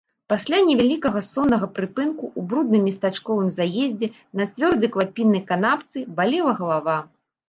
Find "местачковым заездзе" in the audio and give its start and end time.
2.89-4.09